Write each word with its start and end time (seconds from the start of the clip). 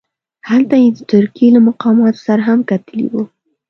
هلته 0.49 0.75
یې 0.83 0.89
د 0.95 0.99
ترکیې 1.11 1.47
له 1.55 1.59
مقاماتو 1.67 2.23
سره 2.27 2.41
هم 2.49 2.59
کتلي 2.71 3.05
وه. 3.13 3.23